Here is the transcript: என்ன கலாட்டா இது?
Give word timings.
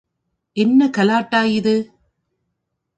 என்ன 0.57 0.89
கலாட்டா 0.89 1.43
இது? 1.51 1.75